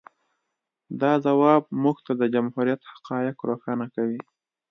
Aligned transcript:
د 1.01 1.03
ځواب 1.25 1.63
موږ 1.83 1.97
ته 2.05 2.13
د 2.21 2.23
جمهوریت 2.33 2.81
حقایق 2.91 3.37
روښانه 3.49 3.87
کوي. 3.95 4.21